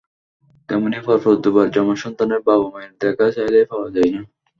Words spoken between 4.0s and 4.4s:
না।